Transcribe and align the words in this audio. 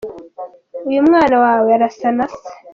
Uyu 0.89 1.01
mwana 1.07 1.35
wawe 1.43 1.67
arasa 1.77 2.09
na 2.17 2.25
se!. 2.35 2.47